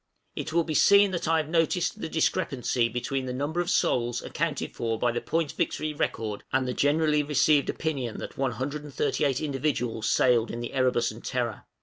[0.35, 3.61] It will be seen that I have noticed (page 260) the discrepancy between the number
[3.61, 8.35] of souls accounted for by the Point Victory Record, and the generally received opinion that
[8.35, 11.65] 138 individuals sailed in the 'Erebus' and 'Terror.'